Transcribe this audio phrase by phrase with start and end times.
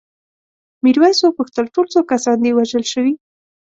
[0.83, 3.13] میرويس وپوښتل ټول څو کسان دي وژل شوي؟